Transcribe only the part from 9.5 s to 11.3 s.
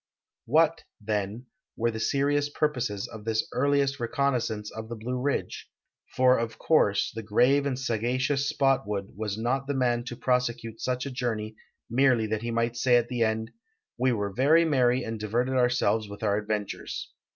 the man to prosecute such a